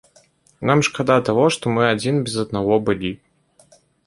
[0.69, 3.15] Нам шкада таго, што мы адзін без аднаго былі.